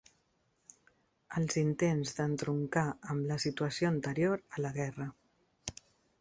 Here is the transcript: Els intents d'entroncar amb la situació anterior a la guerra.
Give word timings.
Els 1.41 1.57
intents 1.63 2.13
d'entroncar 2.19 2.87
amb 3.15 3.29
la 3.33 3.37
situació 3.45 3.91
anterior 3.93 4.43
a 4.59 4.65
la 4.67 4.73
guerra. 4.81 5.09